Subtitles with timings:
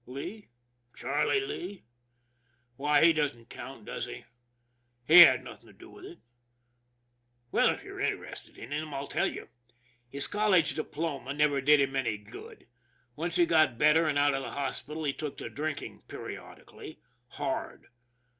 [0.07, 0.47] Lee?
[0.95, 1.83] Charlie Lee?
[2.75, 4.23] Why, he doesn't count, does he?
[5.05, 6.17] He had nothing to do with it.
[7.51, 9.47] Well, if you're interested in him I'll tell you.
[10.09, 12.65] His college diploma never did him any good.
[13.15, 16.97] Once he got ^better and out of the hospital, he took to drinking periodically
[17.27, 17.85] hard.